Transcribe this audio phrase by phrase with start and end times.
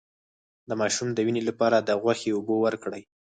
[0.69, 3.03] د ماشوم د وینې لپاره د غوښې اوبه ورکړئ